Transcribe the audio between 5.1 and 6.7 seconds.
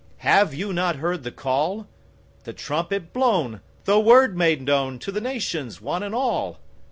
the nations, one and all?